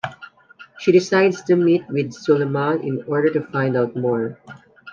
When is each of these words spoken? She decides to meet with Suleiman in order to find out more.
She 0.79 0.91
decides 0.91 1.43
to 1.43 1.55
meet 1.55 1.87
with 1.87 2.11
Suleiman 2.11 2.81
in 2.81 3.03
order 3.03 3.29
to 3.33 3.41
find 3.41 3.77
out 3.77 3.95
more. 3.95 4.39